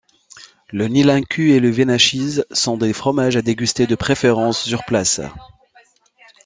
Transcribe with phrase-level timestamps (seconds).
[0.71, 4.63] Le niulincu et le venachese sont des fromages à déguster de préférence...
[4.63, 5.21] sur place.